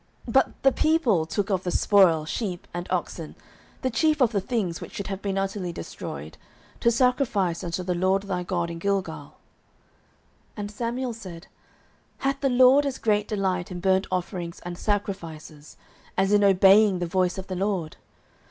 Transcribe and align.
09:015:021 0.25 0.33
But 0.33 0.63
the 0.63 0.71
people 0.71 1.25
took 1.27 1.49
of 1.51 1.63
the 1.63 1.69
spoil, 1.69 2.25
sheep 2.25 2.67
and 2.73 2.87
oxen, 2.89 3.35
the 3.83 3.91
chief 3.91 4.19
of 4.19 4.31
the 4.31 4.41
things 4.41 4.81
which 4.81 4.93
should 4.93 5.05
have 5.05 5.21
been 5.21 5.37
utterly 5.37 5.71
destroyed, 5.71 6.39
to 6.79 6.89
sacrifice 6.89 7.63
unto 7.63 7.83
the 7.83 7.93
LORD 7.93 8.23
thy 8.23 8.41
God 8.41 8.71
in 8.71 8.79
Gilgal. 8.79 9.33
09:015:022 10.57 10.57
And 10.57 10.71
Samuel 10.71 11.13
said, 11.13 11.47
Hath 12.17 12.39
the 12.41 12.49
LORD 12.49 12.87
as 12.87 12.97
great 12.97 13.27
delight 13.27 13.69
in 13.69 13.79
burnt 13.79 14.07
offerings 14.09 14.59
and 14.61 14.75
sacrifices, 14.75 15.77
as 16.17 16.33
in 16.33 16.43
obeying 16.43 16.97
the 16.97 17.05
voice 17.05 17.37
of 17.37 17.45
the 17.45 17.55
LORD? 17.55 17.97